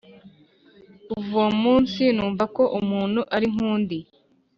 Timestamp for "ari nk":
3.35-3.59